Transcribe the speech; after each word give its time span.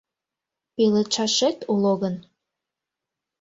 Пеледшашет 0.75 1.57
уло 1.73 1.93
гын. 2.01 2.15